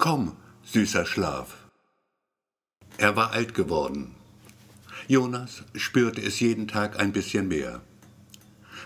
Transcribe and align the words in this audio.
Komm, 0.00 0.32
süßer 0.64 1.04
Schlaf. 1.04 1.68
Er 2.96 3.16
war 3.16 3.32
alt 3.32 3.52
geworden. 3.52 4.14
Jonas 5.08 5.62
spürte 5.74 6.22
es 6.22 6.40
jeden 6.40 6.68
Tag 6.68 6.98
ein 6.98 7.12
bisschen 7.12 7.48
mehr. 7.48 7.82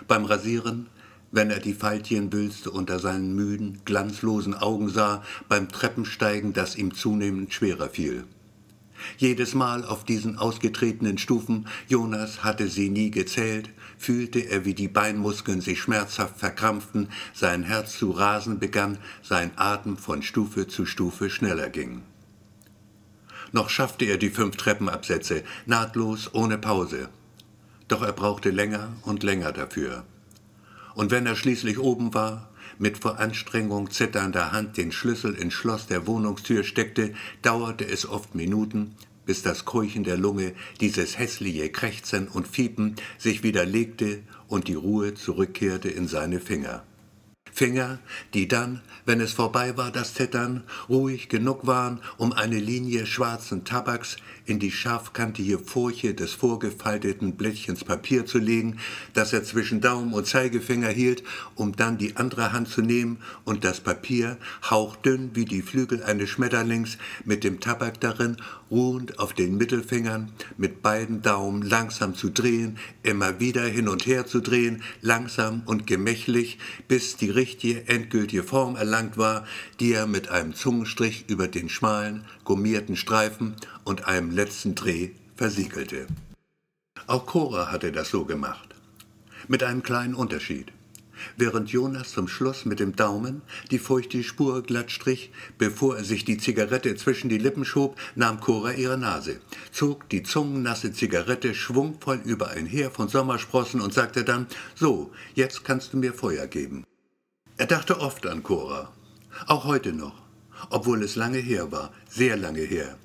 Beim 0.09 0.25
Rasieren, 0.25 0.87
wenn 1.31 1.51
er 1.51 1.61
die 1.61 1.73
Faltchenwülste 1.73 2.69
unter 2.69 2.99
seinen 2.99 3.33
müden, 3.33 3.79
glanzlosen 3.85 4.55
Augen 4.55 4.89
sah, 4.89 5.23
beim 5.47 5.69
Treppensteigen, 5.69 6.51
das 6.51 6.75
ihm 6.75 6.93
zunehmend 6.93 7.53
schwerer 7.53 7.87
fiel. 7.87 8.25
Jedes 9.17 9.53
Mal 9.53 9.85
auf 9.85 10.03
diesen 10.03 10.37
ausgetretenen 10.37 11.17
Stufen, 11.17 11.67
Jonas 11.87 12.43
hatte 12.43 12.67
sie 12.67 12.89
nie 12.89 13.11
gezählt, 13.11 13.69
fühlte 13.97 14.39
er, 14.39 14.65
wie 14.65 14.73
die 14.73 14.87
Beinmuskeln 14.87 15.61
sich 15.61 15.81
schmerzhaft 15.81 16.39
verkrampften, 16.39 17.09
sein 17.33 17.63
Herz 17.63 17.97
zu 17.97 18.11
rasen 18.11 18.59
begann, 18.59 18.97
sein 19.23 19.51
Atem 19.55 19.97
von 19.97 20.21
Stufe 20.21 20.67
zu 20.67 20.85
Stufe 20.85 21.29
schneller 21.29 21.69
ging. 21.69 22.01
Noch 23.51 23.69
schaffte 23.69 24.05
er 24.05 24.17
die 24.17 24.29
fünf 24.29 24.57
Treppenabsätze, 24.57 25.43
nahtlos, 25.65 26.33
ohne 26.33 26.57
Pause. 26.57 27.09
Doch 27.87 28.01
er 28.01 28.13
brauchte 28.13 28.49
länger 28.49 28.93
und 29.03 29.23
länger 29.23 29.51
dafür. 29.51 30.03
Und 30.95 31.11
wenn 31.11 31.25
er 31.25 31.35
schließlich 31.35 31.79
oben 31.79 32.13
war, 32.13 32.49
mit 32.79 32.97
vor 32.97 33.19
Anstrengung 33.19 33.91
zitternder 33.91 34.51
Hand 34.51 34.77
den 34.77 34.91
Schlüssel 34.91 35.33
ins 35.35 35.53
Schloss 35.53 35.87
der 35.87 36.07
Wohnungstür 36.07 36.63
steckte, 36.63 37.13
dauerte 37.41 37.85
es 37.85 38.07
oft 38.07 38.35
Minuten, 38.35 38.95
bis 39.25 39.41
das 39.41 39.65
Keuchen 39.65 40.03
der 40.03 40.17
Lunge, 40.17 40.53
dieses 40.79 41.17
hässliche 41.17 41.69
Krächzen 41.69 42.27
und 42.27 42.47
Fiepen 42.47 42.95
sich 43.17 43.43
wieder 43.43 43.65
legte 43.65 44.19
und 44.47 44.67
die 44.67 44.75
Ruhe 44.75 45.13
zurückkehrte 45.13 45.89
in 45.89 46.07
seine 46.07 46.39
Finger. 46.39 46.83
Finger, 47.55 47.99
die 48.33 48.49
dann, 48.49 48.81
wenn 49.05 49.21
es 49.21 49.31
vorbei 49.31 49.77
war, 49.77 49.89
das 49.89 50.13
Zittern, 50.13 50.63
ruhig 50.89 51.29
genug 51.29 51.65
waren, 51.65 52.01
um 52.17 52.33
eine 52.33 52.59
Linie 52.59 53.05
schwarzen 53.05 53.63
Tabaks 53.63 54.17
in 54.45 54.59
die 54.59 54.71
scharfkantige 54.71 55.59
Furche 55.59 56.13
des 56.13 56.33
vorgefalteten 56.33 57.37
Blättchens 57.37 57.85
Papier 57.85 58.25
zu 58.25 58.39
legen, 58.39 58.79
das 59.13 59.31
er 59.31 59.43
zwischen 59.43 59.79
Daumen 59.79 60.13
und 60.13 60.27
Zeigefinger 60.27 60.89
hielt, 60.89 61.23
um 61.55 61.75
dann 61.75 61.97
die 61.97 62.17
andere 62.17 62.51
Hand 62.51 62.67
zu 62.67 62.81
nehmen 62.81 63.19
und 63.45 63.63
das 63.63 63.79
Papier, 63.79 64.37
hauchdünn 64.69 65.31
wie 65.33 65.45
die 65.45 65.61
Flügel 65.61 66.03
eines 66.03 66.29
Schmetterlings, 66.29 66.97
mit 67.23 67.45
dem 67.45 67.61
Tabak 67.61 68.01
darin, 68.01 68.37
ruhend 68.69 69.19
auf 69.19 69.33
den 69.33 69.57
Mittelfingern, 69.57 70.31
mit 70.57 70.81
beiden 70.81 71.21
Daumen 71.21 71.61
langsam 71.61 72.15
zu 72.15 72.29
drehen, 72.29 72.77
immer 73.03 73.39
wieder 73.39 73.63
hin 73.63 73.87
und 73.87 74.05
her 74.05 74.25
zu 74.25 74.41
drehen, 74.41 74.83
langsam 75.01 75.63
und 75.65 75.87
gemächlich, 75.87 76.57
bis 76.87 77.15
die 77.15 77.29
richtige 77.45 77.87
endgültige 77.87 78.41
Form 78.41 78.75
erlangt 78.75 79.19
war, 79.19 79.45
die 79.79 79.93
er 79.93 80.07
mit 80.07 80.29
einem 80.29 80.55
Zungenstrich 80.55 81.25
über 81.27 81.47
den 81.47 81.69
schmalen, 81.69 82.25
gummierten 82.43 82.95
Streifen 82.95 83.55
und 83.83 84.07
einem 84.07 84.31
letzten 84.31 84.73
Dreh 84.73 85.11
versiegelte. 85.35 86.07
Auch 87.05 87.27
Cora 87.27 87.71
hatte 87.71 87.91
das 87.91 88.09
so 88.09 88.25
gemacht. 88.25 88.69
Mit 89.47 89.61
einem 89.61 89.83
kleinen 89.83 90.15
Unterschied. 90.15 90.71
Während 91.37 91.69
Jonas 91.69 92.13
zum 92.13 92.27
Schluss 92.27 92.65
mit 92.65 92.79
dem 92.79 92.95
Daumen 92.95 93.43
die 93.69 93.77
feuchte 93.77 94.23
Spur 94.23 94.63
glatt 94.63 94.89
strich, 94.89 95.31
bevor 95.59 95.97
er 95.97 96.03
sich 96.03 96.25
die 96.25 96.39
Zigarette 96.39 96.95
zwischen 96.95 97.29
die 97.29 97.37
Lippen 97.37 97.63
schob, 97.63 97.95
nahm 98.15 98.39
Cora 98.39 98.71
ihre 98.71 98.97
Nase, 98.97 99.39
zog 99.71 100.09
die 100.09 100.23
zungennasse 100.23 100.93
Zigarette 100.93 101.53
schwungvoll 101.53 102.21
über 102.25 102.49
ein 102.49 102.65
Heer 102.65 102.89
von 102.89 103.07
Sommersprossen 103.07 103.81
und 103.81 103.93
sagte 103.93 104.23
dann, 104.23 104.47
so, 104.73 105.11
jetzt 105.35 105.63
kannst 105.63 105.93
du 105.93 105.97
mir 105.97 106.13
Feuer 106.13 106.47
geben. 106.47 106.83
Er 107.57 107.67
dachte 107.67 108.01
oft 108.01 108.27
an 108.27 108.43
Cora, 108.43 108.91
auch 109.47 109.63
heute 109.63 109.93
noch, 109.93 110.21
obwohl 110.69 111.01
es 111.03 111.15
lange 111.15 111.37
her 111.37 111.71
war, 111.71 111.93
sehr 112.09 112.35
lange 112.35 112.61
her. 112.61 112.97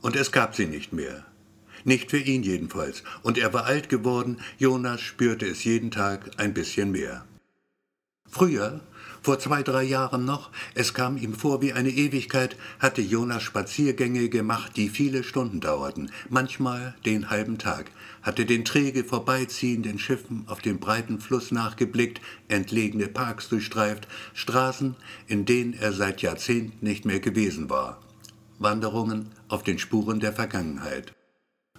Und 0.00 0.16
es 0.16 0.32
gab 0.32 0.54
sie 0.54 0.66
nicht 0.66 0.94
mehr. 0.94 1.24
Nicht 1.84 2.10
für 2.10 2.18
ihn 2.18 2.42
jedenfalls. 2.42 3.02
Und 3.22 3.36
er 3.36 3.52
war 3.52 3.66
alt 3.66 3.90
geworden, 3.90 4.38
Jonas 4.56 5.02
spürte 5.02 5.46
es 5.46 5.64
jeden 5.64 5.90
Tag 5.90 6.30
ein 6.38 6.54
bisschen 6.54 6.92
mehr. 6.92 7.26
Früher, 8.30 8.80
vor 9.20 9.38
zwei, 9.38 9.62
drei 9.62 9.82
Jahren 9.82 10.24
noch, 10.24 10.50
es 10.74 10.94
kam 10.94 11.18
ihm 11.18 11.34
vor 11.34 11.60
wie 11.60 11.74
eine 11.74 11.90
Ewigkeit, 11.90 12.56
hatte 12.78 13.02
Jonas 13.02 13.42
Spaziergänge 13.42 14.30
gemacht, 14.30 14.76
die 14.76 14.88
viele 14.88 15.24
Stunden 15.24 15.60
dauerten, 15.60 16.10
manchmal 16.30 16.94
den 17.04 17.28
halben 17.28 17.58
Tag, 17.58 17.90
hatte 18.24 18.46
den 18.46 18.64
träge 18.64 19.04
vorbeiziehenden 19.04 19.98
Schiffen 20.00 20.44
auf 20.48 20.60
dem 20.60 20.80
breiten 20.80 21.20
Fluss 21.20 21.52
nachgeblickt, 21.52 22.20
entlegene 22.48 23.06
Parks 23.06 23.48
durchstreift, 23.48 24.08
Straßen, 24.32 24.96
in 25.28 25.44
denen 25.44 25.74
er 25.74 25.92
seit 25.92 26.22
Jahrzehnten 26.22 26.84
nicht 26.84 27.04
mehr 27.04 27.20
gewesen 27.20 27.70
war. 27.70 28.00
Wanderungen 28.58 29.30
auf 29.48 29.62
den 29.62 29.78
Spuren 29.78 30.20
der 30.20 30.32
Vergangenheit. 30.32 31.12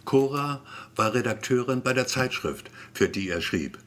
Cora 0.06 0.61
war 0.95 1.16
Redakteurin 1.16 1.81
bei 1.81 1.94
der 1.94 2.06
Zeitschrift, 2.06 2.69
für 2.94 3.09
die 3.09 3.27
er 3.27 3.41
schrieb. 3.41 3.79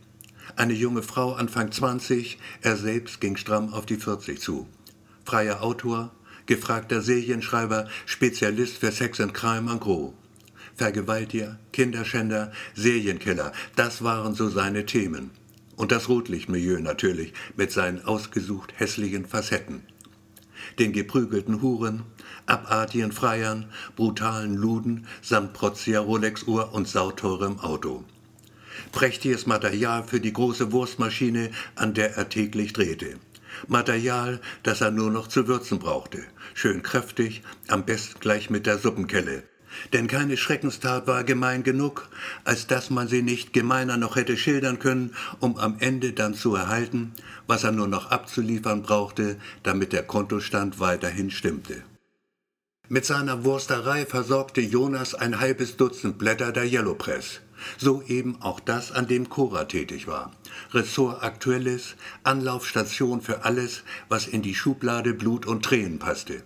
Eine 0.56 0.72
junge 0.72 1.02
Frau 1.02 1.34
Anfang 1.34 1.70
20, 1.70 2.38
er 2.62 2.76
selbst 2.76 3.20
ging 3.20 3.36
stramm 3.36 3.72
auf 3.72 3.86
die 3.86 3.96
40 3.96 4.40
zu. 4.40 4.66
Freier 5.24 5.62
Autor, 5.62 6.10
gefragter 6.46 7.02
Serienschreiber, 7.02 7.86
Spezialist 8.06 8.78
für 8.78 8.90
Sex 8.90 9.20
and 9.20 9.34
Crime 9.34 9.70
en 9.70 9.78
gros. 9.78 10.14
Vergewaltiger, 10.78 11.58
Kinderschänder, 11.72 12.52
Serienkiller, 12.74 13.52
das 13.74 14.04
waren 14.04 14.34
so 14.34 14.48
seine 14.48 14.86
Themen. 14.86 15.32
Und 15.74 15.90
das 15.90 16.08
Rotlichtmilieu 16.08 16.78
natürlich, 16.78 17.32
mit 17.56 17.72
seinen 17.72 18.04
ausgesucht 18.04 18.72
hässlichen 18.76 19.26
Facetten. 19.26 19.82
Den 20.78 20.92
geprügelten 20.92 21.62
Huren, 21.62 22.04
abartigen 22.46 23.10
Freiern, 23.10 23.66
brutalen 23.96 24.54
Luden 24.54 25.06
samt 25.20 25.52
protziger 25.52 26.00
Rolex-Uhr 26.00 26.72
und 26.72 26.86
sauteurem 26.86 27.58
Auto. 27.58 28.04
Prächtiges 28.92 29.46
Material 29.46 30.04
für 30.04 30.20
die 30.20 30.32
große 30.32 30.70
Wurstmaschine, 30.70 31.50
an 31.74 31.94
der 31.94 32.16
er 32.16 32.28
täglich 32.28 32.72
drehte. 32.72 33.16
Material, 33.66 34.40
das 34.62 34.80
er 34.80 34.92
nur 34.92 35.10
noch 35.10 35.26
zu 35.26 35.48
würzen 35.48 35.80
brauchte. 35.80 36.22
Schön 36.54 36.82
kräftig, 36.84 37.42
am 37.66 37.84
besten 37.84 38.20
gleich 38.20 38.48
mit 38.48 38.66
der 38.66 38.78
Suppenkelle. 38.78 39.42
Denn 39.92 40.06
keine 40.06 40.36
Schreckenstat 40.36 41.06
war 41.06 41.24
gemein 41.24 41.62
genug, 41.62 42.08
als 42.44 42.66
dass 42.66 42.90
man 42.90 43.08
sie 43.08 43.22
nicht 43.22 43.52
gemeiner 43.52 43.96
noch 43.96 44.16
hätte 44.16 44.36
schildern 44.36 44.78
können, 44.78 45.14
um 45.40 45.56
am 45.56 45.76
Ende 45.78 46.12
dann 46.12 46.34
zu 46.34 46.54
erhalten, 46.54 47.12
was 47.46 47.64
er 47.64 47.72
nur 47.72 47.88
noch 47.88 48.10
abzuliefern 48.10 48.82
brauchte, 48.82 49.36
damit 49.62 49.92
der 49.92 50.02
Kontostand 50.02 50.80
weiterhin 50.80 51.30
stimmte. 51.30 51.82
Mit 52.90 53.04
seiner 53.04 53.44
Wursterei 53.44 54.06
versorgte 54.06 54.62
Jonas 54.62 55.14
ein 55.14 55.40
halbes 55.40 55.76
Dutzend 55.76 56.16
Blätter 56.16 56.52
der 56.52 56.64
Yellow 56.64 56.94
Press. 56.94 57.40
So 57.76 58.02
eben 58.02 58.40
auch 58.40 58.60
das, 58.60 58.92
an 58.92 59.06
dem 59.06 59.28
Cora 59.28 59.64
tätig 59.64 60.06
war. 60.06 60.32
Ressort 60.72 61.22
Aktuelles, 61.22 61.96
Anlaufstation 62.22 63.20
für 63.20 63.44
alles, 63.44 63.82
was 64.08 64.26
in 64.26 64.40
die 64.40 64.54
Schublade 64.54 65.12
Blut 65.12 65.44
und 65.44 65.64
Tränen 65.64 65.98
passte. 65.98 66.42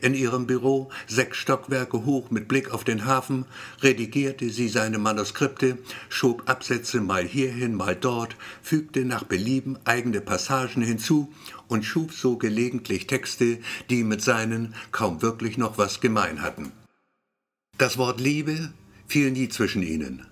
In 0.00 0.14
ihrem 0.14 0.46
Büro, 0.46 0.90
sechs 1.06 1.38
Stockwerke 1.38 2.04
hoch 2.04 2.30
mit 2.30 2.48
Blick 2.48 2.70
auf 2.70 2.84
den 2.84 3.04
Hafen, 3.04 3.44
redigierte 3.82 4.50
sie 4.50 4.68
seine 4.68 4.98
Manuskripte, 4.98 5.78
schob 6.08 6.48
Absätze 6.48 7.00
mal 7.00 7.24
hierhin, 7.24 7.74
mal 7.74 7.96
dort, 7.96 8.36
fügte 8.62 9.04
nach 9.04 9.24
Belieben 9.24 9.78
eigene 9.84 10.20
Passagen 10.20 10.82
hinzu 10.82 11.32
und 11.68 11.84
schuf 11.84 12.14
so 12.14 12.36
gelegentlich 12.36 13.06
Texte, 13.06 13.58
die 13.90 14.04
mit 14.04 14.22
seinen 14.22 14.74
kaum 14.90 15.22
wirklich 15.22 15.58
noch 15.58 15.78
was 15.78 16.00
gemein 16.00 16.42
hatten. 16.42 16.72
Das 17.78 17.98
Wort 17.98 18.20
Liebe 18.20 18.72
fiel 19.06 19.30
nie 19.30 19.48
zwischen 19.48 19.82
ihnen. 19.82 20.26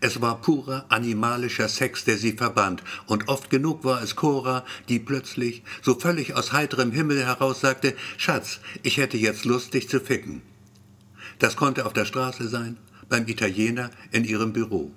Es 0.00 0.20
war 0.20 0.40
purer 0.40 0.86
animalischer 0.88 1.68
Sex, 1.68 2.04
der 2.04 2.16
sie 2.16 2.32
verband, 2.32 2.82
und 3.06 3.28
oft 3.28 3.50
genug 3.50 3.84
war 3.84 4.02
es 4.02 4.16
Cora, 4.16 4.64
die 4.88 4.98
plötzlich, 4.98 5.62
so 5.82 5.98
völlig 5.98 6.34
aus 6.34 6.52
heiterem 6.52 6.92
Himmel 6.92 7.24
heraus 7.24 7.60
sagte, 7.60 7.94
Schatz, 8.16 8.60
ich 8.82 8.96
hätte 8.96 9.16
jetzt 9.16 9.44
Lust, 9.44 9.74
dich 9.74 9.88
zu 9.88 10.00
ficken. 10.00 10.42
Das 11.38 11.56
konnte 11.56 11.86
auf 11.86 11.92
der 11.92 12.04
Straße 12.04 12.48
sein, 12.48 12.76
beim 13.08 13.26
Italiener, 13.26 13.90
in 14.10 14.24
ihrem 14.24 14.52
Büro. 14.52 14.92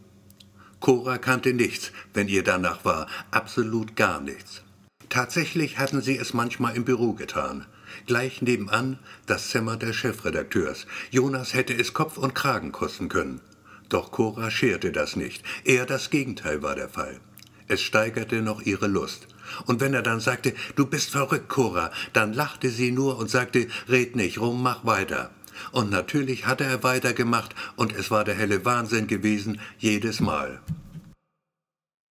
Cora 0.80 1.18
kannte 1.18 1.54
nichts, 1.54 1.92
wenn 2.13 2.28
ihr 2.28 2.44
danach 2.44 2.86
war, 2.86 3.08
absolut 3.31 3.96
gar 3.96 4.22
nichts. 4.22 4.62
Tatsächlich 5.10 5.80
hatten 5.80 6.02
sie 6.02 6.18
es 6.18 6.34
manchmal 6.34 6.75
im 6.75 6.86
Büro 6.86 7.13
getan. 7.13 7.66
Gleich 8.06 8.42
nebenan 8.42 9.00
das 9.25 9.50
Zimmer 9.50 9.75
des 9.75 9.96
Chefredakteurs. 9.96 10.86
Jonas 11.10 11.54
hätte 11.54 11.74
es 11.74 11.94
Kopf 11.94 12.18
und 12.18 12.36
Kragen 12.36 12.72
kosten 12.72 13.10
können. 13.10 13.42
Doch 13.89 14.12
Cora 14.12 14.51
scherte 14.51 14.91
das 14.91 15.15
nicht. 15.15 15.44
Eher 15.65 15.86
das 15.86 16.09
Gegenteil 16.12 16.62
war 16.62 16.75
der 16.75 16.89
Fall. 16.89 17.19
Es 17.68 17.81
steigerte 17.81 18.41
noch 18.41 18.62
ihre 18.62 18.88
Lust. 18.88 19.27
Und 19.65 19.80
wenn 19.80 19.94
er 19.94 20.03
dann 20.03 20.19
sagte, 20.19 20.53
du 20.75 20.86
bist 20.86 21.09
verrückt, 21.09 21.50
Cora, 21.50 21.91
dann 22.13 22.33
lachte 22.33 22.69
sie 22.69 22.91
nur 22.91 23.18
und 23.18 23.30
sagte, 23.30 23.68
red 23.88 24.15
nicht 24.15 24.39
rum, 24.39 24.62
mach 24.62 24.86
weiter. 24.86 25.31
Und 25.71 25.89
natürlich 25.89 26.45
hatte 26.45 26.63
er 26.63 26.83
weitergemacht 26.83 27.53
und 27.75 27.94
es 27.94 28.12
war 28.12 28.24
der 28.24 28.36
helle 28.36 28.63
Wahnsinn 28.63 29.07
gewesen, 29.07 29.59
jedes 29.77 30.19
Mal. 30.19 30.62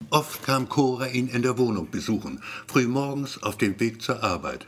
Oft 0.09 0.43
kam 0.43 0.69
Cora 0.69 1.07
ihn 1.07 1.27
in 1.27 1.41
der 1.41 1.57
Wohnung 1.57 1.91
besuchen, 1.91 2.41
frühmorgens 2.67 3.43
auf 3.43 3.57
dem 3.57 3.79
Weg 3.79 4.01
zur 4.01 4.23
Arbeit. 4.23 4.67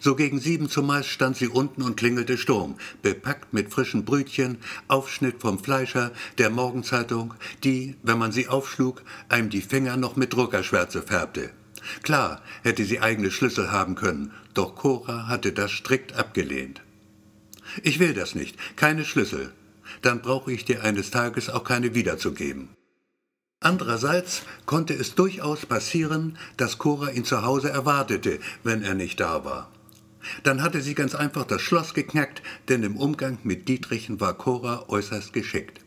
So 0.00 0.14
gegen 0.14 0.40
sieben 0.40 0.68
zumeist 0.68 1.08
stand 1.08 1.36
sie 1.36 1.48
unten 1.48 1.82
und 1.82 1.96
klingelte 1.96 2.38
Sturm, 2.38 2.76
bepackt 3.02 3.52
mit 3.52 3.72
frischen 3.72 4.04
Brötchen, 4.04 4.58
Aufschnitt 4.88 5.40
vom 5.40 5.58
Fleischer, 5.58 6.12
der 6.38 6.50
Morgenzeitung, 6.50 7.34
die, 7.64 7.96
wenn 8.02 8.18
man 8.18 8.32
sie 8.32 8.48
aufschlug, 8.48 9.02
einem 9.28 9.50
die 9.50 9.62
Finger 9.62 9.96
noch 9.96 10.16
mit 10.16 10.32
Druckerschwärze 10.32 11.02
färbte. 11.02 11.50
Klar 12.02 12.42
hätte 12.62 12.84
sie 12.84 13.00
eigene 13.00 13.30
Schlüssel 13.30 13.70
haben 13.70 13.94
können, 13.94 14.32
doch 14.54 14.74
Cora 14.74 15.28
hatte 15.28 15.52
das 15.52 15.70
strikt 15.70 16.14
abgelehnt. 16.14 16.82
Ich 17.82 17.98
will 17.98 18.14
das 18.14 18.34
nicht, 18.34 18.56
keine 18.76 19.04
Schlüssel. 19.04 19.52
Dann 20.02 20.20
brauche 20.20 20.52
ich 20.52 20.64
dir 20.64 20.82
eines 20.84 21.10
Tages 21.10 21.48
auch 21.48 21.64
keine 21.64 21.94
wiederzugeben. 21.94 22.70
Andererseits 23.60 24.42
konnte 24.66 24.94
es 24.94 25.14
durchaus 25.16 25.66
passieren, 25.66 26.38
dass 26.56 26.78
Cora 26.78 27.10
ihn 27.10 27.24
zu 27.24 27.42
Hause 27.42 27.70
erwartete, 27.70 28.38
wenn 28.62 28.82
er 28.82 28.94
nicht 28.94 29.18
da 29.18 29.44
war. 29.44 29.72
Dann 30.42 30.62
hatte 30.62 30.82
sie 30.82 30.94
ganz 30.94 31.14
einfach 31.14 31.44
das 31.44 31.62
Schloss 31.62 31.94
geknackt, 31.94 32.42
denn 32.68 32.82
im 32.82 32.96
Umgang 32.96 33.38
mit 33.44 33.68
Dietrichen 33.68 34.20
war 34.20 34.34
Cora 34.34 34.88
äußerst 34.88 35.32
geschickt. 35.32 35.80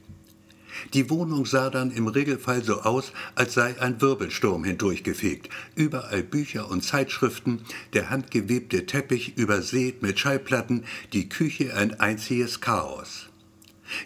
Die 0.93 1.09
Wohnung 1.09 1.45
sah 1.45 1.69
dann 1.69 1.91
im 1.91 2.07
Regelfall 2.07 2.63
so 2.63 2.81
aus, 2.81 3.11
als 3.35 3.53
sei 3.53 3.79
ein 3.79 4.01
Wirbelsturm 4.01 4.63
hindurchgefegt. 4.63 5.49
Überall 5.75 6.23
Bücher 6.23 6.69
und 6.69 6.83
Zeitschriften, 6.83 7.61
der 7.93 8.09
handgewebte 8.09 8.85
Teppich 8.85 9.37
übersät 9.37 10.01
mit 10.01 10.19
Schallplatten, 10.19 10.85
die 11.13 11.29
Küche 11.29 11.75
ein 11.75 11.99
einziges 11.99 12.61
Chaos. 12.61 13.27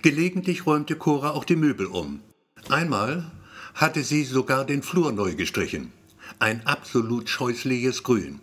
Gelegentlich 0.01 0.65
räumte 0.65 0.95
Cora 0.95 1.31
auch 1.31 1.45
die 1.45 1.55
Möbel 1.55 1.85
um. 1.85 2.21
Einmal 2.69 3.31
hatte 3.75 4.03
sie 4.03 4.23
sogar 4.23 4.65
den 4.65 4.81
Flur 4.81 5.11
neu 5.11 5.35
gestrichen. 5.35 5.91
Ein 6.39 6.65
absolut 6.65 7.29
scheußliches 7.29 8.03
Grün. 8.03 8.39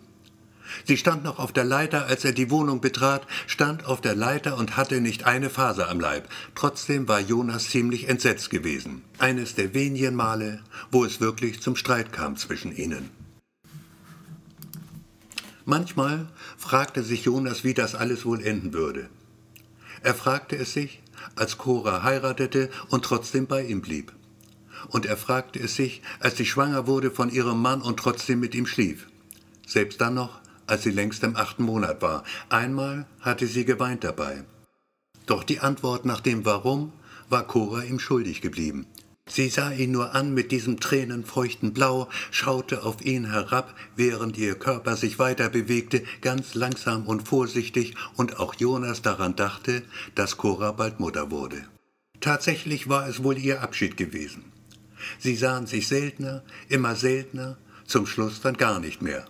Sie 0.85 0.97
stand 0.97 1.23
noch 1.23 1.39
auf 1.39 1.51
der 1.51 1.63
Leiter, 1.63 2.05
als 2.07 2.25
er 2.25 2.31
die 2.31 2.49
Wohnung 2.49 2.81
betrat, 2.81 3.25
stand 3.47 3.85
auf 3.85 4.01
der 4.01 4.15
Leiter 4.15 4.57
und 4.57 4.77
hatte 4.77 5.01
nicht 5.01 5.25
eine 5.25 5.49
Faser 5.49 5.89
am 5.89 5.99
Leib. 5.99 6.27
Trotzdem 6.55 7.07
war 7.07 7.19
Jonas 7.19 7.69
ziemlich 7.69 8.09
entsetzt 8.09 8.49
gewesen. 8.49 9.03
Eines 9.17 9.55
der 9.55 9.73
wenigen 9.73 10.15
Male, 10.15 10.61
wo 10.91 11.05
es 11.05 11.21
wirklich 11.21 11.61
zum 11.61 11.75
Streit 11.75 12.11
kam 12.11 12.37
zwischen 12.37 12.75
ihnen. 12.75 13.09
Manchmal 15.65 16.27
fragte 16.57 17.03
sich 17.03 17.23
Jonas, 17.23 17.63
wie 17.63 17.73
das 17.73 17.95
alles 17.95 18.25
wohl 18.25 18.43
enden 18.43 18.73
würde. 18.73 19.09
Er 20.01 20.13
fragte 20.13 20.57
es 20.57 20.73
sich, 20.73 21.01
als 21.35 21.57
Cora 21.57 22.03
heiratete 22.03 22.69
und 22.89 23.05
trotzdem 23.05 23.47
bei 23.47 23.63
ihm 23.63 23.81
blieb. 23.81 24.11
Und 24.89 25.05
er 25.05 25.15
fragte 25.15 25.59
es 25.59 25.75
sich, 25.75 26.01
als 26.19 26.35
sie 26.35 26.45
schwanger 26.45 26.87
wurde 26.87 27.11
von 27.11 27.29
ihrem 27.29 27.61
Mann 27.61 27.81
und 27.81 27.97
trotzdem 27.97 28.41
mit 28.41 28.53
ihm 28.53 28.67
schlief. 28.67 29.07
Selbst 29.65 30.01
dann 30.01 30.15
noch, 30.15 30.41
als 30.67 30.83
sie 30.83 30.91
längst 30.91 31.23
im 31.23 31.35
achten 31.35 31.63
Monat 31.63 32.01
war. 32.01 32.23
Einmal 32.49 33.05
hatte 33.21 33.47
sie 33.47 33.65
geweint 33.65 34.03
dabei. 34.03 34.43
Doch 35.25 35.43
die 35.43 35.59
Antwort 35.59 36.05
nach 36.05 36.21
dem 36.21 36.45
Warum 36.45 36.91
war 37.29 37.47
Cora 37.47 37.83
ihm 37.83 37.99
schuldig 37.99 38.41
geblieben. 38.41 38.85
Sie 39.29 39.47
sah 39.47 39.71
ihn 39.71 39.91
nur 39.91 40.13
an 40.13 40.33
mit 40.33 40.51
diesem 40.51 40.81
tränenfeuchten 40.81 41.73
Blau, 41.73 42.09
schaute 42.29 42.83
auf 42.83 43.03
ihn 43.05 43.31
herab, 43.31 43.73
während 43.95 44.37
ihr 44.37 44.55
Körper 44.55 44.97
sich 44.97 45.17
weiter 45.17 45.49
bewegte, 45.49 46.03
ganz 46.19 46.55
langsam 46.55 47.07
und 47.07 47.25
vorsichtig, 47.27 47.95
und 48.17 48.39
auch 48.39 48.53
Jonas 48.55 49.01
daran 49.01 49.37
dachte, 49.37 49.83
dass 50.13 50.35
Cora 50.35 50.73
bald 50.73 50.99
Mutter 50.99 51.31
wurde. 51.31 51.63
Tatsächlich 52.19 52.89
war 52.89 53.07
es 53.07 53.23
wohl 53.23 53.37
ihr 53.37 53.61
Abschied 53.61 53.95
gewesen. 53.95 54.43
Sie 55.19 55.35
sahen 55.35 55.67
sich 55.67 55.87
seltener, 55.87 56.43
immer 56.67 56.95
seltener, 56.95 57.57
zum 57.85 58.05
Schluss 58.05 58.41
dann 58.41 58.57
gar 58.57 58.79
nicht 58.79 59.01
mehr. 59.01 59.25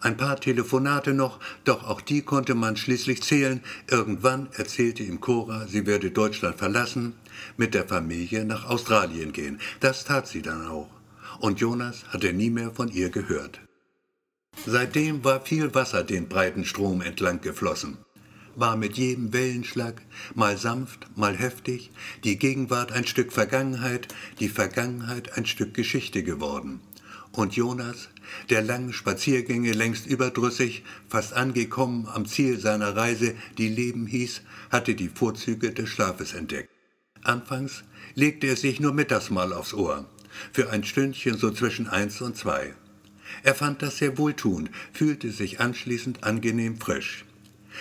Ein 0.00 0.16
paar 0.16 0.38
Telefonate 0.38 1.14
noch, 1.14 1.38
doch 1.64 1.84
auch 1.84 2.00
die 2.00 2.22
konnte 2.22 2.54
man 2.54 2.76
schließlich 2.76 3.22
zählen. 3.22 3.60
Irgendwann 3.88 4.48
erzählte 4.52 5.02
ihm 5.02 5.20
Cora, 5.20 5.66
sie 5.66 5.86
werde 5.86 6.10
Deutschland 6.10 6.56
verlassen, 6.56 7.14
mit 7.56 7.74
der 7.74 7.86
Familie 7.86 8.44
nach 8.44 8.68
Australien 8.68 9.32
gehen. 9.32 9.60
Das 9.80 10.04
tat 10.04 10.28
sie 10.28 10.42
dann 10.42 10.66
auch. 10.66 10.90
Und 11.38 11.60
Jonas 11.60 12.04
hatte 12.08 12.32
nie 12.32 12.50
mehr 12.50 12.70
von 12.70 12.88
ihr 12.88 13.10
gehört. 13.10 13.60
Seitdem 14.66 15.24
war 15.24 15.40
viel 15.40 15.74
Wasser 15.74 16.04
den 16.04 16.28
breiten 16.28 16.64
Strom 16.64 17.00
entlang 17.00 17.40
geflossen 17.40 17.98
war 18.54 18.76
mit 18.76 18.96
jedem 18.96 19.32
Wellenschlag, 19.32 20.02
mal 20.34 20.56
sanft, 20.56 21.06
mal 21.16 21.36
heftig, 21.36 21.90
die 22.24 22.38
Gegenwart 22.38 22.92
ein 22.92 23.06
Stück 23.06 23.32
Vergangenheit, 23.32 24.08
die 24.40 24.48
Vergangenheit 24.48 25.36
ein 25.36 25.46
Stück 25.46 25.74
Geschichte 25.74 26.22
geworden. 26.22 26.80
Und 27.32 27.54
Jonas, 27.54 28.08
der 28.50 28.62
langen 28.62 28.92
Spaziergänge 28.92 29.72
längst 29.72 30.06
überdrüssig, 30.06 30.84
fast 31.08 31.32
angekommen 31.32 32.06
am 32.12 32.26
Ziel 32.26 32.58
seiner 32.58 32.94
Reise, 32.94 33.34
die 33.56 33.68
Leben 33.68 34.06
hieß, 34.06 34.42
hatte 34.70 34.94
die 34.94 35.08
Vorzüge 35.08 35.72
des 35.72 35.88
Schlafes 35.88 36.34
entdeckt. 36.34 36.68
Anfangs 37.22 37.84
legte 38.14 38.48
er 38.48 38.56
sich 38.56 38.80
nur 38.80 38.92
mittags 38.92 39.30
mal 39.30 39.52
aufs 39.52 39.72
Ohr, 39.72 40.04
für 40.52 40.70
ein 40.70 40.84
Stündchen 40.84 41.38
so 41.38 41.50
zwischen 41.50 41.88
eins 41.88 42.20
und 42.20 42.36
zwei. 42.36 42.74
Er 43.42 43.54
fand 43.54 43.80
das 43.80 43.98
sehr 43.98 44.18
wohltuend, 44.18 44.70
fühlte 44.92 45.30
sich 45.30 45.60
anschließend 45.60 46.24
angenehm 46.24 46.78
frisch. 46.78 47.24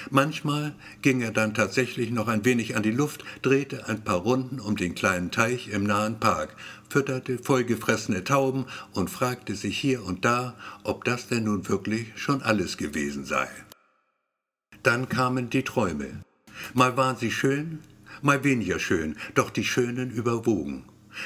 Manchmal 0.09 0.73
ging 1.01 1.21
er 1.21 1.31
dann 1.31 1.53
tatsächlich 1.53 2.11
noch 2.11 2.27
ein 2.27 2.45
wenig 2.45 2.75
an 2.75 2.83
die 2.83 2.91
Luft, 2.91 3.23
drehte 3.41 3.87
ein 3.87 4.03
paar 4.03 4.17
Runden 4.17 4.59
um 4.59 4.75
den 4.75 4.95
kleinen 4.95 5.31
Teich 5.31 5.69
im 5.69 5.83
nahen 5.83 6.19
Park, 6.19 6.55
fütterte 6.89 7.37
vollgefressene 7.39 8.23
Tauben 8.23 8.65
und 8.93 9.09
fragte 9.09 9.55
sich 9.55 9.77
hier 9.77 10.03
und 10.03 10.25
da, 10.25 10.55
ob 10.83 11.03
das 11.05 11.27
denn 11.27 11.45
nun 11.45 11.67
wirklich 11.67 12.07
schon 12.15 12.41
alles 12.41 12.77
gewesen 12.77 13.25
sei. 13.25 13.47
Dann 14.83 15.09
kamen 15.09 15.49
die 15.49 15.63
Träume. 15.63 16.23
Mal 16.73 16.97
waren 16.97 17.17
sie 17.17 17.31
schön, 17.31 17.79
mal 18.21 18.43
weniger 18.43 18.79
schön, 18.79 19.15
doch 19.35 19.49
die 19.49 19.63
schönen 19.63 20.11
überwogen. 20.11 20.85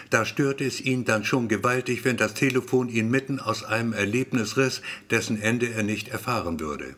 Da 0.09 0.25
störte 0.25 0.65
es 0.65 0.81
ihn 0.81 1.06
dann 1.06 1.23
schon 1.23 1.47
gewaltig, 1.47 2.06
wenn 2.06 2.18
das 2.18 2.33
Telefon 2.33 2.89
ihn 2.89 3.09
mitten 3.09 3.39
aus 3.39 3.63
einem 3.63 3.94
Erlebnis 3.94 4.57
riss, 4.57 4.81
dessen 5.09 5.39
Ende 5.39 5.69
er 5.69 5.83
nicht 5.83 6.07
erfahren 6.07 6.59
würde. 6.59 6.95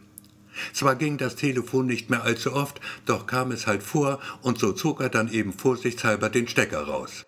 Zwar 0.74 0.95
ging 0.95 1.18
das 1.18 1.36
Telefon 1.36 1.86
nicht 1.86 2.09
mehr 2.09 2.24
allzu 2.24 2.54
oft, 2.54 2.80
doch 3.06 3.27
kam 3.27 3.51
es 3.51 3.68
halt 3.68 3.83
vor 3.83 4.19
und 4.42 4.59
so 4.59 4.71
zog 4.71 5.01
er 5.01 5.09
dann 5.09 5.31
eben 5.31 5.54
vorsichtshalber 5.54 6.30
den 6.30 6.48
Stecker 6.48 6.83
raus. 6.83 7.25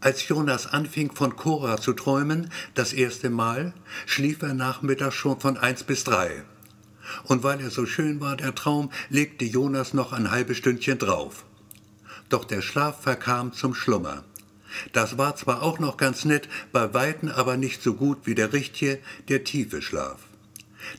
Als 0.00 0.26
Jonas 0.26 0.66
anfing 0.66 1.12
von 1.12 1.36
Cora 1.36 1.80
zu 1.80 1.92
träumen, 1.92 2.50
das 2.74 2.92
erste 2.92 3.30
Mal, 3.30 3.72
schlief 4.04 4.42
er 4.42 4.54
nachmittags 4.54 5.14
schon 5.14 5.38
von 5.38 5.56
eins 5.56 5.84
bis 5.84 6.02
drei. 6.02 6.44
Und 7.24 7.44
weil 7.44 7.60
er 7.60 7.70
so 7.70 7.86
schön 7.86 8.20
war, 8.20 8.36
der 8.36 8.54
Traum, 8.54 8.90
legte 9.10 9.44
Jonas 9.44 9.94
noch 9.94 10.12
ein 10.12 10.30
halbes 10.30 10.56
Stündchen 10.56 10.98
drauf. 10.98 11.44
Doch 12.30 12.44
der 12.44 12.62
Schlaf 12.62 13.02
verkam 13.02 13.52
zum 13.52 13.74
Schlummer. 13.74 14.24
Das 14.92 15.18
war 15.18 15.36
zwar 15.36 15.62
auch 15.62 15.78
noch 15.78 15.98
ganz 15.98 16.24
nett, 16.24 16.48
bei 16.72 16.92
Weitem 16.94 17.28
aber 17.28 17.56
nicht 17.56 17.82
so 17.82 17.94
gut 17.94 18.20
wie 18.24 18.34
der 18.34 18.52
richtige, 18.52 18.98
der 19.28 19.44
tiefe 19.44 19.82
Schlaf 19.82 20.31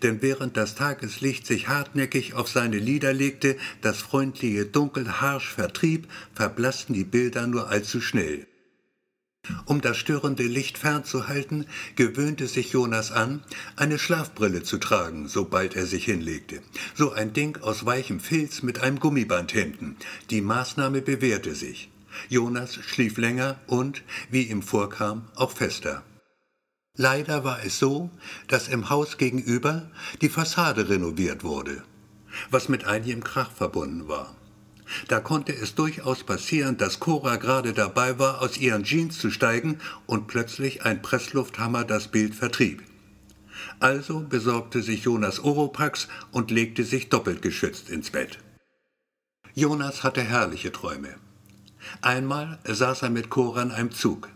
denn 0.01 0.21
während 0.21 0.57
das 0.57 0.75
Tageslicht 0.75 1.45
sich 1.45 1.67
hartnäckig 1.67 2.33
auf 2.33 2.49
seine 2.49 2.77
Lider 2.77 3.13
legte, 3.13 3.57
das 3.81 3.97
freundliche 3.99 4.65
Dunkel 4.65 5.21
harsch 5.21 5.49
vertrieb, 5.49 6.07
verblassten 6.33 6.93
die 6.93 7.03
Bilder 7.03 7.47
nur 7.47 7.69
allzu 7.69 8.01
schnell. 8.01 8.47
Um 9.65 9.81
das 9.81 9.97
störende 9.97 10.43
Licht 10.43 10.77
fernzuhalten, 10.77 11.65
gewöhnte 11.97 12.47
sich 12.47 12.71
Jonas 12.71 13.11
an, 13.11 13.43
eine 13.75 13.99
Schlafbrille 13.99 14.63
zu 14.63 14.77
tragen, 14.77 15.27
sobald 15.27 15.75
er 15.75 15.85
sich 15.85 16.05
hinlegte. 16.05 16.61
So 16.95 17.11
ein 17.11 17.33
Ding 17.33 17.57
aus 17.61 17.85
weichem 17.85 18.21
Filz 18.21 18.61
mit 18.61 18.79
einem 18.79 18.99
Gummiband 18.99 19.51
hinten. 19.51 19.97
Die 20.29 20.39
Maßnahme 20.39 21.01
bewährte 21.01 21.55
sich. 21.55 21.89
Jonas 22.29 22.75
schlief 22.75 23.17
länger 23.17 23.59
und, 23.67 24.03
wie 24.29 24.43
ihm 24.43 24.61
vorkam, 24.61 25.27
auch 25.35 25.51
fester. 25.51 26.03
Leider 26.95 27.43
war 27.43 27.63
es 27.65 27.79
so, 27.79 28.12
dass 28.47 28.67
im 28.67 28.91
Haus 28.91 29.17
gegenüber 29.17 29.89
die 30.21 30.29
Fassade 30.29 30.89
renoviert 30.89 31.43
wurde, 31.43 31.83
was 32.51 32.69
mit 32.69 32.85
einigem 32.85 33.23
Krach 33.23 33.50
verbunden 33.50 34.07
war. 34.07 34.35
Da 35.07 35.19
konnte 35.19 35.55
es 35.55 35.73
durchaus 35.73 36.23
passieren, 36.23 36.77
dass 36.77 37.00
Cora 37.00 37.38
gerade 37.38 37.73
dabei 37.73 38.19
war, 38.19 38.41
aus 38.41 38.57
ihren 38.57 38.83
Jeans 38.83 39.17
zu 39.17 39.31
steigen 39.31 39.79
und 40.05 40.27
plötzlich 40.27 40.85
ein 40.85 41.01
Presslufthammer 41.01 41.83
das 41.83 42.09
Bild 42.09 42.35
vertrieb. 42.35 42.83
Also 43.79 44.19
besorgte 44.19 44.83
sich 44.83 45.03
Jonas 45.03 45.39
Oropax 45.39 46.07
und 46.31 46.51
legte 46.51 46.83
sich 46.83 47.09
doppelt 47.09 47.41
geschützt 47.41 47.89
ins 47.89 48.12
Bett. 48.12 48.38
Jonas 49.55 50.03
hatte 50.03 50.21
herrliche 50.21 50.71
Träume. 50.71 51.15
Einmal 52.01 52.59
saß 52.65 53.01
er 53.01 53.09
mit 53.09 53.31
Cora 53.31 53.63
in 53.63 53.71
einem 53.71 53.91
Zug. 53.91 54.29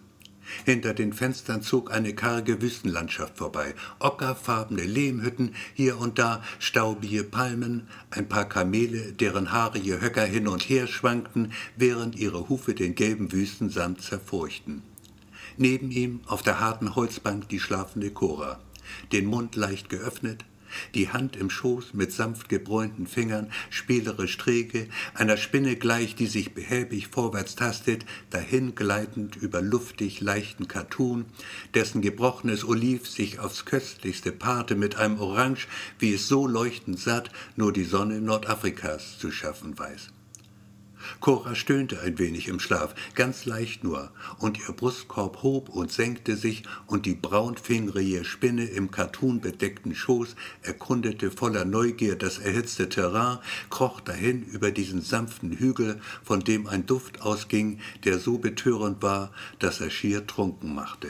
Hinter 0.66 0.94
den 0.94 1.14
Fenstern 1.14 1.62
zog 1.62 1.92
eine 1.92 2.14
karge 2.14 2.62
Wüstenlandschaft 2.62 3.38
vorbei, 3.38 3.74
ockerfarbene 4.00 4.84
Lehmhütten, 4.84 5.56
hier 5.74 6.00
und 6.00 6.20
da 6.20 6.44
staubige 6.60 7.24
Palmen, 7.24 7.88
ein 8.10 8.28
paar 8.28 8.48
Kamele, 8.48 9.14
deren 9.14 9.52
haarige 9.52 10.02
Höcker 10.02 10.26
hin 10.26 10.48
und 10.48 10.64
her 10.64 10.88
schwankten, 10.88 11.54
während 11.76 12.16
ihre 12.16 12.50
Hufe 12.50 12.74
den 12.74 12.96
gelben 12.96 13.32
Wüstensand 13.32 14.02
zerfurchten. 14.02 14.84
Neben 15.58 15.92
ihm 15.92 16.22
auf 16.28 16.44
der 16.44 16.60
harten 16.60 16.96
Holzbank 16.96 17.50
die 17.50 17.60
schlafende 17.60 18.12
Cora, 18.12 18.60
den 19.12 19.26
Mund 19.26 19.56
leicht 19.56 19.90
geöffnet, 19.90 20.46
die 20.94 21.10
Hand 21.10 21.36
im 21.36 21.50
Schoß 21.50 21.94
mit 21.94 22.12
sanft 22.12 22.50
gebräunten 22.50 23.08
Fingern, 23.08 23.52
spielerisch 23.70 24.38
träge, 24.38 24.88
einer 25.14 25.38
Spinne 25.38 25.76
gleich, 25.76 26.16
die 26.16 26.28
sich 26.28 26.54
behäbig 26.54 27.08
vorwärts 27.08 27.56
tastet, 27.56 28.06
dahin 28.30 28.76
gleitend 28.76 29.36
über 29.36 29.62
luftig 29.62 30.22
leichten 30.22 30.68
Kattun, 30.68 31.26
dessen 31.74 32.02
gebrochenes 32.02 32.66
Oliv 32.66 33.08
sich 33.08 33.40
aufs 33.40 33.66
köstlichste 33.66 34.32
paarte 34.32 34.76
mit 34.76 34.96
einem 34.96 35.20
Orange, 35.20 35.68
wie 36.00 36.14
es 36.14 36.28
so 36.28 36.48
leuchtend 36.48 37.00
satt 37.00 37.32
nur 37.56 37.74
die 37.74 37.84
Sonne 37.84 38.22
Nordafrikas 38.22 39.18
zu 39.18 39.32
schaffen 39.32 39.78
weiß. 39.78 40.17
Cora 41.20 41.56
stöhnte 41.56 42.02
ein 42.02 42.20
wenig 42.20 42.48
im 42.48 42.60
Schlaf, 42.60 42.96
ganz 43.16 43.46
leicht 43.46 43.84
nur, 43.84 44.12
und 44.40 44.60
ihr 44.60 44.74
Brustkorb 44.74 45.44
hob 45.44 45.70
und 45.70 45.92
senkte 45.92 46.36
sich, 46.36 46.64
und 46.86 47.06
die 47.06 47.16
braunfingerige 47.16 48.26
Spinne 48.26 48.66
im 48.66 48.92
kattunbedeckten 48.92 49.96
Schoß 49.96 50.36
erkundete 50.62 51.32
voller 51.32 51.66
Neugier 51.66 52.16
das 52.16 52.40
erhitzte 52.40 52.90
Terrain, 52.90 53.40
kroch 53.70 54.02
dahin 54.02 54.44
über 54.44 54.72
diesen 54.72 55.02
sanften 55.02 55.52
Hügel, 55.52 56.00
von 56.24 56.42
dem 56.42 56.68
ein 56.68 56.86
Duft 56.86 57.22
ausging, 57.22 57.80
der 58.04 58.20
so 58.20 58.38
betörend 58.38 59.02
war, 59.02 59.32
dass 59.60 59.82
er 59.82 59.90
schier 59.90 60.26
trunken 60.28 60.74
machte. 60.74 61.10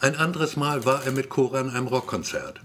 Ein 0.00 0.16
anderes 0.16 0.56
Mal 0.56 0.84
war 0.84 1.04
er 1.04 1.12
mit 1.12 1.28
Cora 1.28 1.60
in 1.60 1.70
einem 1.70 1.86
Rockkonzert 1.86 2.60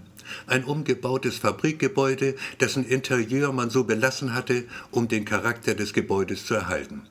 ein 0.46 0.64
umgebautes 0.64 1.36
Fabrikgebäude, 1.36 2.34
dessen 2.60 2.84
Interieur 2.84 3.52
man 3.52 3.70
so 3.70 3.84
belassen 3.84 4.34
hatte, 4.34 4.64
um 4.90 5.08
den 5.08 5.24
Charakter 5.24 5.74
des 5.74 5.92
Gebäudes 5.92 6.46
zu 6.46 6.54
erhalten. 6.54 7.02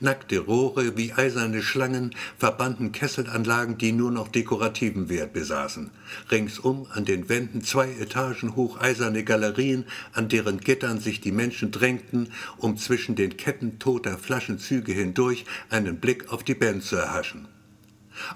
Nackte 0.00 0.38
Rohre 0.38 0.96
wie 0.96 1.12
eiserne 1.12 1.62
Schlangen 1.62 2.14
verbanden 2.38 2.92
Kesselanlagen, 2.92 3.78
die 3.78 3.92
nur 3.92 4.10
noch 4.10 4.28
dekorativen 4.28 5.08
Wert 5.08 5.32
besaßen. 5.32 5.90
Ringsum 6.30 6.86
an 6.92 7.04
den 7.04 7.28
Wänden 7.28 7.62
zwei 7.62 7.90
Etagen 7.90 8.54
hoch 8.56 8.80
eiserne 8.80 9.24
Galerien, 9.24 9.84
an 10.12 10.28
deren 10.28 10.60
Gittern 10.60 11.00
sich 11.00 11.20
die 11.20 11.32
Menschen 11.32 11.70
drängten, 11.70 12.28
um 12.58 12.76
zwischen 12.76 13.16
den 13.16 13.36
Ketten 13.36 13.78
toter 13.78 14.18
Flaschenzüge 14.18 14.92
hindurch 14.92 15.44
einen 15.68 15.98
Blick 15.98 16.32
auf 16.32 16.44
die 16.44 16.54
Band 16.54 16.84
zu 16.84 16.96
erhaschen. 16.96 17.48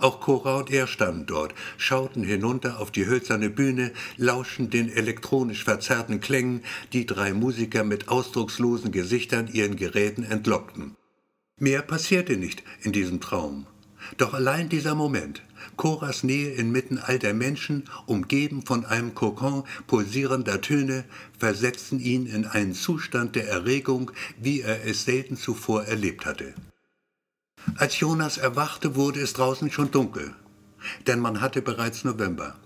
Auch 0.01 0.21
Cora 0.21 0.57
und 0.57 0.71
er 0.71 0.87
standen 0.87 1.27
dort, 1.27 1.55
schauten 1.77 2.23
hinunter 2.23 2.81
auf 2.81 2.91
die 2.91 3.07
hölzerne 3.07 3.51
Bühne, 3.51 3.93
lauschten 4.17 4.71
den 4.71 4.89
elektronisch 4.89 5.65
verzerrten 5.65 6.21
Klängen, 6.21 6.63
die 6.93 7.07
drei 7.07 7.33
Musiker 7.33 7.85
mit 7.85 8.09
ausdruckslosen 8.09 8.93
Gesichtern 8.93 9.49
ihren 9.53 9.77
Geräten 9.77 10.25
entlockten. 10.25 10.97
Mehr 11.59 11.83
passierte 11.83 12.37
nicht 12.37 12.63
in 12.83 12.93
diesem 12.93 13.21
Traum. 13.21 13.67
Doch 14.19 14.35
allein 14.35 14.69
dieser 14.69 14.95
Moment, 14.95 15.43
Coras 15.77 16.23
Nähe 16.23 16.51
inmitten 16.51 16.99
all 16.99 17.19
der 17.19 17.35
Menschen, 17.35 17.85
umgeben 18.07 18.65
von 18.65 18.85
einem 18.85 19.15
Kokon 19.15 19.65
pulsierender 19.87 20.61
Töne, 20.61 21.05
versetzten 21.39 21.99
ihn 21.99 22.27
in 22.27 22.47
einen 22.47 22.75
Zustand 22.75 23.37
der 23.37 23.49
Erregung, 23.49 24.11
wie 24.41 24.61
er 24.61 24.85
es 24.85 25.05
selten 25.05 25.37
zuvor 25.37 25.85
erlebt 25.85 26.25
hatte. 26.25 26.55
Als 27.75 27.99
Jonas 27.99 28.39
erwachte, 28.39 28.95
wurde 28.95 29.21
es 29.21 29.33
draußen 29.33 29.71
schon 29.71 29.91
dunkel, 29.91 30.35
denn 31.07 31.19
man 31.21 31.41
hatte 31.41 31.63
bereits 31.63 32.05
November. 32.05 32.57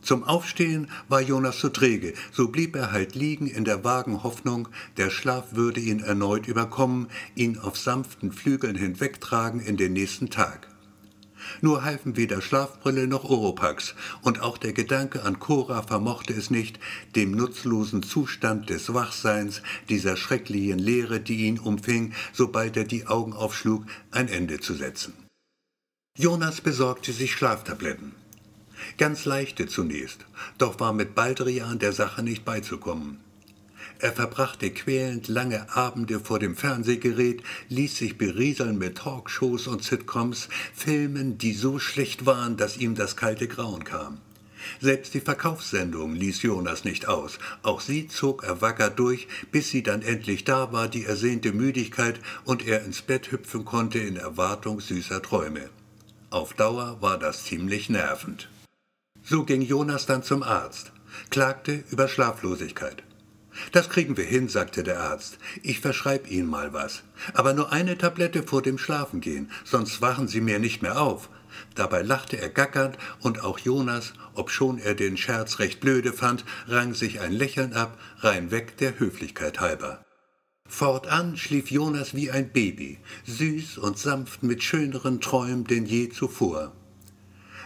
Zum 0.00 0.24
Aufstehen 0.24 0.90
war 1.08 1.20
Jonas 1.20 1.58
zu 1.58 1.70
träge, 1.70 2.12
so 2.30 2.48
blieb 2.48 2.76
er 2.76 2.92
halt 2.92 3.14
liegen 3.14 3.46
in 3.46 3.64
der 3.64 3.84
vagen 3.84 4.22
Hoffnung, 4.22 4.68
der 4.98 5.08
Schlaf 5.08 5.54
würde 5.54 5.80
ihn 5.80 6.00
erneut 6.00 6.46
überkommen, 6.46 7.08
ihn 7.34 7.58
auf 7.58 7.78
sanften 7.78 8.30
Flügeln 8.30 8.76
hinwegtragen 8.76 9.60
in 9.60 9.76
den 9.76 9.94
nächsten 9.94 10.28
Tag. 10.28 10.73
Nur 11.60 11.84
halfen 11.84 12.16
weder 12.16 12.40
Schlafbrille 12.40 13.06
noch 13.06 13.24
Oropax, 13.24 13.94
und 14.22 14.40
auch 14.40 14.58
der 14.58 14.72
Gedanke 14.72 15.22
an 15.22 15.38
Cora 15.38 15.82
vermochte 15.82 16.32
es 16.32 16.50
nicht, 16.50 16.78
dem 17.16 17.32
nutzlosen 17.32 18.02
Zustand 18.02 18.70
des 18.70 18.92
Wachseins, 18.92 19.62
dieser 19.88 20.16
schrecklichen 20.16 20.78
Leere, 20.78 21.20
die 21.20 21.46
ihn 21.46 21.58
umfing, 21.58 22.12
sobald 22.32 22.76
er 22.76 22.84
die 22.84 23.06
Augen 23.06 23.32
aufschlug, 23.32 23.84
ein 24.10 24.28
Ende 24.28 24.60
zu 24.60 24.74
setzen. 24.74 25.14
Jonas 26.16 26.60
besorgte 26.60 27.12
sich 27.12 27.32
Schlaftabletten. 27.32 28.12
Ganz 28.98 29.24
leichte 29.24 29.66
zunächst, 29.66 30.26
doch 30.58 30.78
war 30.78 30.92
mit 30.92 31.14
Baldrian 31.14 31.78
der 31.78 31.92
Sache 31.92 32.22
nicht 32.22 32.44
beizukommen. 32.44 33.23
Er 34.04 34.12
verbrachte 34.12 34.70
quälend 34.70 35.28
lange 35.28 35.74
Abende 35.74 36.20
vor 36.20 36.38
dem 36.38 36.56
Fernsehgerät, 36.56 37.42
ließ 37.70 37.96
sich 37.96 38.18
berieseln 38.18 38.76
mit 38.76 38.98
Talkshows 38.98 39.66
und 39.66 39.82
Sitcoms, 39.82 40.50
Filmen, 40.74 41.38
die 41.38 41.54
so 41.54 41.78
schlecht 41.78 42.26
waren, 42.26 42.58
dass 42.58 42.76
ihm 42.76 42.96
das 42.96 43.16
kalte 43.16 43.48
Grauen 43.48 43.82
kam. 43.84 44.18
Selbst 44.78 45.14
die 45.14 45.22
Verkaufssendung 45.22 46.14
ließ 46.16 46.42
Jonas 46.42 46.84
nicht 46.84 47.08
aus. 47.08 47.38
Auch 47.62 47.80
sie 47.80 48.06
zog 48.06 48.44
er 48.44 48.60
wacker 48.60 48.90
durch, 48.90 49.26
bis 49.50 49.70
sie 49.70 49.82
dann 49.82 50.02
endlich 50.02 50.44
da 50.44 50.70
war, 50.70 50.88
die 50.88 51.06
ersehnte 51.06 51.52
Müdigkeit, 51.52 52.20
und 52.44 52.66
er 52.66 52.84
ins 52.84 53.00
Bett 53.00 53.32
hüpfen 53.32 53.64
konnte 53.64 54.00
in 54.00 54.16
Erwartung 54.16 54.80
süßer 54.80 55.22
Träume. 55.22 55.70
Auf 56.28 56.52
Dauer 56.52 56.98
war 57.00 57.18
das 57.18 57.44
ziemlich 57.44 57.88
nervend. 57.88 58.50
So 59.22 59.44
ging 59.44 59.62
Jonas 59.62 60.04
dann 60.04 60.22
zum 60.22 60.42
Arzt, 60.42 60.92
klagte 61.30 61.84
über 61.90 62.06
Schlaflosigkeit. 62.06 63.02
Das 63.72 63.88
kriegen 63.88 64.16
wir 64.16 64.24
hin, 64.24 64.48
sagte 64.48 64.82
der 64.82 65.00
Arzt. 65.00 65.38
Ich 65.62 65.80
verschreib 65.80 66.30
Ihnen 66.30 66.48
mal 66.48 66.72
was. 66.72 67.02
Aber 67.34 67.52
nur 67.52 67.72
eine 67.72 67.96
Tablette 67.98 68.42
vor 68.42 68.62
dem 68.62 68.78
Schlafengehen, 68.78 69.50
sonst 69.64 70.00
wachen 70.00 70.28
Sie 70.28 70.40
mir 70.40 70.58
nicht 70.58 70.82
mehr 70.82 71.00
auf. 71.00 71.28
Dabei 71.74 72.02
lachte 72.02 72.36
er 72.40 72.48
gackernd, 72.48 72.98
und 73.20 73.42
auch 73.42 73.58
Jonas, 73.58 74.12
obschon 74.34 74.78
er 74.78 74.94
den 74.94 75.16
Scherz 75.16 75.58
recht 75.58 75.80
blöde 75.80 76.12
fand, 76.12 76.44
rang 76.66 76.94
sich 76.94 77.20
ein 77.20 77.32
Lächeln 77.32 77.72
ab, 77.74 77.98
rein 78.18 78.50
weg 78.50 78.76
der 78.78 78.98
Höflichkeit 78.98 79.60
halber. 79.60 80.04
Fortan 80.66 81.36
schlief 81.36 81.70
Jonas 81.70 82.14
wie 82.14 82.30
ein 82.30 82.50
Baby, 82.50 82.98
süß 83.26 83.78
und 83.78 83.98
sanft 83.98 84.42
mit 84.42 84.62
schöneren 84.62 85.20
Träumen 85.20 85.64
denn 85.64 85.86
je 85.86 86.08
zuvor. 86.08 86.72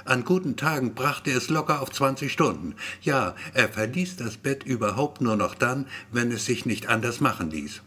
An 0.09 0.25
guten 0.25 0.57
Tagen 0.57 0.95
brachte 0.95 1.31
es 1.31 1.51
locker 1.51 1.83
auf 1.83 1.91
20 1.91 2.33
Stunden. 2.33 2.75
Ja, 3.03 3.35
er 3.53 3.69
verließ 3.69 4.17
das 4.17 4.39
Bett 4.39 4.65
überhaupt 4.65 5.21
nur 5.21 5.37
noch 5.37 5.55
dann, 5.55 5.85
wenn 6.11 6.33
es 6.33 6.47
sich 6.47 6.65
nicht 6.65 6.89
anders 6.89 7.21
machen 7.21 7.51
ließ. 7.51 7.83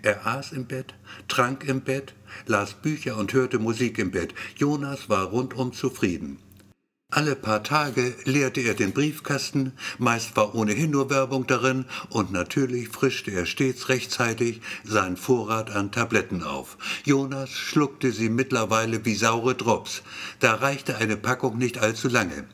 Er 0.00 0.26
aß 0.26 0.52
im 0.52 0.64
Bett, 0.64 0.94
trank 1.28 1.64
im 1.64 1.82
Bett, 1.82 2.14
las 2.46 2.72
Bücher 2.72 3.18
und 3.18 3.34
hörte 3.34 3.58
Musik 3.58 3.98
im 3.98 4.12
Bett. 4.12 4.32
Jonas 4.56 5.10
war 5.10 5.26
rundum 5.26 5.74
zufrieden. 5.74 6.38
Alle 7.10 7.36
paar 7.36 7.62
Tage 7.62 8.14
leerte 8.24 8.60
er 8.60 8.74
den 8.74 8.92
Briefkasten, 8.92 9.72
meist 9.96 10.36
war 10.36 10.54
ohnehin 10.54 10.90
nur 10.90 11.08
Werbung 11.08 11.46
darin, 11.46 11.86
und 12.10 12.32
natürlich 12.32 12.90
frischte 12.90 13.30
er 13.30 13.46
stets 13.46 13.88
rechtzeitig 13.88 14.60
seinen 14.84 15.16
Vorrat 15.16 15.70
an 15.70 15.90
Tabletten 15.90 16.42
auf. 16.42 16.76
Jonas 17.06 17.48
schluckte 17.48 18.12
sie 18.12 18.28
mittlerweile 18.28 19.06
wie 19.06 19.14
saure 19.14 19.54
Drops. 19.54 20.02
Da 20.40 20.56
reichte 20.56 20.98
eine 20.98 21.16
Packung 21.16 21.56
nicht 21.56 21.78
allzu 21.78 22.08
lange. 22.08 22.46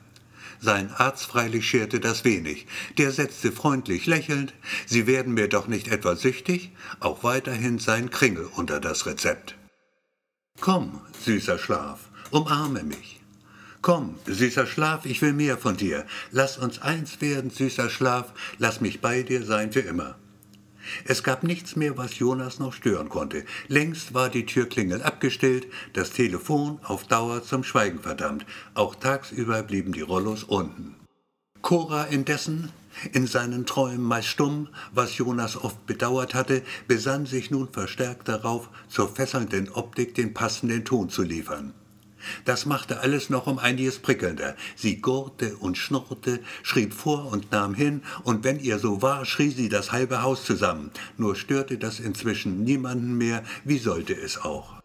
Sein 0.60 0.88
Arzt 0.94 1.26
freilich 1.26 1.68
scherte 1.68 1.98
das 1.98 2.24
wenig. 2.24 2.68
Der 2.96 3.10
setzte 3.10 3.50
freundlich 3.50 4.06
lächelnd, 4.06 4.54
Sie 4.86 5.08
werden 5.08 5.34
mir 5.34 5.48
doch 5.48 5.66
nicht 5.66 5.88
etwa 5.88 6.14
süchtig, 6.14 6.70
auch 7.00 7.24
weiterhin 7.24 7.80
sein 7.80 8.08
Kringel 8.08 8.48
unter 8.54 8.78
das 8.78 9.04
Rezept. 9.04 9.56
Komm, 10.60 11.00
süßer 11.24 11.58
Schlaf, 11.58 12.08
umarme 12.30 12.84
mich. 12.84 13.13
Komm, 13.84 14.14
süßer 14.24 14.64
Schlaf, 14.64 15.04
ich 15.04 15.20
will 15.20 15.34
mehr 15.34 15.58
von 15.58 15.76
dir. 15.76 16.06
Lass 16.30 16.56
uns 16.56 16.80
eins 16.80 17.20
werden, 17.20 17.50
süßer 17.50 17.90
Schlaf, 17.90 18.32
lass 18.56 18.80
mich 18.80 19.02
bei 19.02 19.22
dir 19.22 19.44
sein 19.44 19.72
für 19.72 19.80
immer. 19.80 20.16
Es 21.04 21.22
gab 21.22 21.42
nichts 21.42 21.76
mehr, 21.76 21.98
was 21.98 22.18
Jonas 22.18 22.58
noch 22.58 22.72
stören 22.72 23.10
konnte. 23.10 23.44
Längst 23.68 24.14
war 24.14 24.30
die 24.30 24.46
Türklingel 24.46 25.02
abgestellt, 25.02 25.66
das 25.92 26.12
Telefon 26.12 26.78
auf 26.82 27.04
Dauer 27.04 27.42
zum 27.42 27.62
Schweigen 27.62 27.98
verdammt. 27.98 28.46
Auch 28.72 28.94
tagsüber 28.94 29.62
blieben 29.62 29.92
die 29.92 30.00
Rollos 30.00 30.44
unten. 30.44 30.96
Cora 31.60 32.04
indessen, 32.04 32.70
in 33.12 33.26
seinen 33.26 33.66
Träumen 33.66 34.00
meist 34.02 34.28
stumm, 34.28 34.68
was 34.94 35.18
Jonas 35.18 35.62
oft 35.62 35.84
bedauert 35.84 36.32
hatte, 36.32 36.62
besann 36.88 37.26
sich 37.26 37.50
nun 37.50 37.68
verstärkt 37.70 38.28
darauf, 38.28 38.70
zur 38.88 39.14
fesselnden 39.14 39.68
Optik 39.68 40.14
den 40.14 40.32
passenden 40.32 40.86
Ton 40.86 41.10
zu 41.10 41.22
liefern. 41.22 41.74
Das 42.44 42.66
machte 42.66 43.00
alles 43.00 43.30
noch 43.30 43.46
um 43.46 43.58
einiges 43.58 43.98
prickelnder. 43.98 44.56
Sie 44.76 45.00
gurrte 45.00 45.56
und 45.56 45.78
schnurrte, 45.78 46.40
schrieb 46.62 46.94
vor 46.94 47.26
und 47.32 47.52
nahm 47.52 47.74
hin, 47.74 48.02
und 48.22 48.44
wenn 48.44 48.60
ihr 48.60 48.78
so 48.78 49.02
war, 49.02 49.24
schrie 49.24 49.50
sie 49.50 49.68
das 49.68 49.92
halbe 49.92 50.22
Haus 50.22 50.44
zusammen. 50.44 50.90
Nur 51.16 51.36
störte 51.36 51.78
das 51.78 52.00
inzwischen 52.00 52.64
niemanden 52.64 53.16
mehr, 53.16 53.42
wie 53.64 53.78
sollte 53.78 54.14
es 54.14 54.40
auch. 54.42 54.83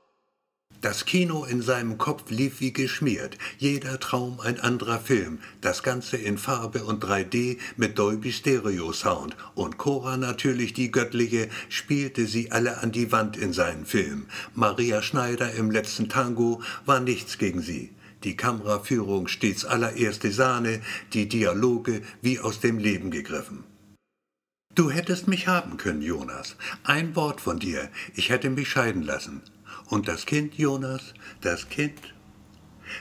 Das 0.82 1.04
Kino 1.04 1.44
in 1.44 1.62
seinem 1.62 1.98
Kopf 1.98 2.30
lief 2.32 2.62
wie 2.62 2.72
geschmiert, 2.72 3.38
jeder 3.58 4.00
Traum 4.00 4.40
ein 4.40 4.62
anderer 4.62 5.00
Film, 5.00 5.40
das 5.60 5.84
Ganze 5.84 6.16
in 6.16 6.38
Farbe 6.38 6.86
und 6.86 7.04
3D 7.04 7.58
mit 7.76 8.00
Dolby 8.00 8.32
Stereo 8.32 8.94
Sound 8.94 9.36
und 9.56 9.78
Cora 9.78 10.16
natürlich 10.16 10.74
die 10.74 10.90
göttliche, 10.90 11.50
spielte 11.68 12.28
sie 12.28 12.52
alle 12.52 12.78
an 12.78 12.94
die 12.94 13.12
Wand 13.12 13.36
in 13.36 13.52
seinen 13.52 13.86
Film. 13.86 14.28
Maria 14.56 15.02
Schneider 15.02 15.52
im 15.54 15.70
letzten 15.70 16.08
Tango 16.08 16.62
war 16.86 17.02
nichts 17.02 17.38
gegen 17.38 17.62
sie. 17.62 17.92
die 18.24 18.36
Kameraführung 18.36 19.28
stets 19.28 19.66
allererste 19.66 20.32
Sahne, 20.32 20.82
die 21.14 21.30
Dialoge 21.30 22.02
wie 22.22 22.40
aus 22.40 22.60
dem 22.60 22.78
Leben 22.78 23.12
gegriffen. 23.12 23.64
Du 24.76 24.92
hättest 24.92 25.28
mich 25.28 25.48
haben 25.48 25.78
können, 25.78 26.02
Jonas. 26.02 26.56
Ein 26.84 27.16
Wort 27.16 27.42
von 27.42 27.60
dir, 27.60 27.90
ich 28.16 28.30
hätte 28.30 28.50
mich 28.50 28.70
scheiden 28.70 29.04
lassen. 29.04 29.42
Und 29.90 30.08
das 30.08 30.28
Kind, 30.28 30.54
Jonas, 30.56 31.16
das 31.42 31.68
Kind? 31.68 32.00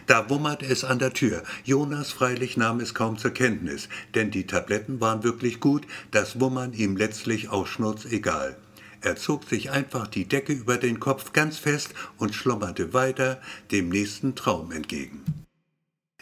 Da 0.06 0.28
wummerte 0.30 0.64
es 0.66 0.84
an 0.84 0.98
der 0.98 1.12
Tür. 1.12 1.42
Jonas 1.64 2.12
freilich 2.12 2.56
nahm 2.56 2.80
es 2.80 2.94
kaum 2.94 3.18
zur 3.18 3.30
Kenntnis, 3.30 3.88
denn 4.14 4.30
die 4.30 4.46
Tabletten 4.46 5.00
waren 5.00 5.22
wirklich 5.22 5.60
gut, 5.60 5.86
das 6.10 6.40
Wummern 6.40 6.72
ihm 6.72 6.96
letztlich 6.96 7.50
auch 7.50 7.66
schnurzegal. 7.66 8.56
Er 9.00 9.16
zog 9.16 9.44
sich 9.44 9.70
einfach 9.70 10.06
die 10.06 10.26
Decke 10.26 10.52
über 10.52 10.78
den 10.78 10.98
Kopf 10.98 11.32
ganz 11.32 11.58
fest 11.58 11.94
und 12.16 12.34
schlummerte 12.34 12.92
weiter 12.94 13.40
dem 13.70 13.90
nächsten 13.90 14.34
Traum 14.34 14.72
entgegen. 14.72 15.22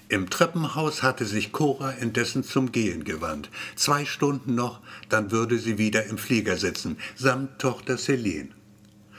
Im 0.09 0.31
Treppenhaus 0.31 1.03
hatte 1.03 1.27
sich 1.27 1.53
Cora 1.53 1.91
indessen 1.91 2.45
zum 2.45 2.71
Gehen 2.71 3.05
gewandt. 3.05 3.51
Zwei 3.77 4.05
Stunden 4.05 4.55
noch, 4.55 4.81
dann 5.09 5.31
würde 5.31 5.59
sie 5.59 5.79
wieder 5.79 6.05
im 6.07 6.19
Flieger 6.19 6.57
sitzen, 6.57 6.99
samt 7.17 7.61
Tochter 7.61 7.99
Celine. 7.99 8.56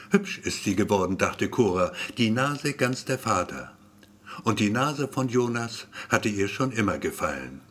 Hübsch 0.09 0.39
ist 0.39 0.63
sie 0.63 0.75
geworden, 0.75 1.17
dachte 1.17 1.49
Cora, 1.49 1.91
die 2.17 2.29
Nase 2.29 2.73
ganz 2.73 3.05
der 3.05 3.19
Vater. 3.19 3.73
Und 4.43 4.59
die 4.59 4.69
Nase 4.69 5.07
von 5.07 5.29
Jonas 5.29 5.87
hatte 6.09 6.29
ihr 6.29 6.47
schon 6.47 6.71
immer 6.71 6.97
gefallen. 6.97 7.61